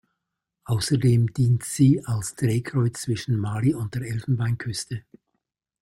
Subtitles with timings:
[0.65, 5.03] Außerdem dient sie als Drehkreuz zwischen Mali und der Elfenbeinküste.